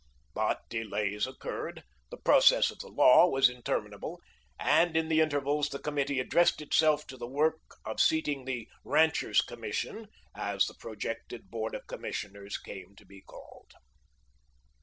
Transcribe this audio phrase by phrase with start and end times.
[0.33, 4.19] But delays occurred, the process of the law was interminable,
[4.59, 9.41] and in the intervals the committee addressed itself to the work of seating the "Ranchers'
[9.41, 13.73] Commission," as the projected Board of Commissioners came to be called.